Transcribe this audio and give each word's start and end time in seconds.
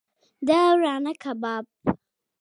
د 0.47 0.49
ورانه 0.77 1.11
کباب 1.23 1.65